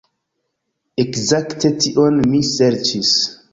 [1.03, 3.15] Ekzakte tion mi serĉis.